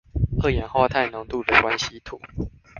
[0.41, 2.19] 二氧化碳濃度的關係圖